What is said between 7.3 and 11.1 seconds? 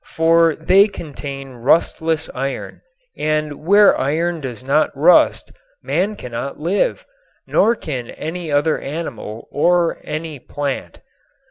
nor can any other animal or any plant.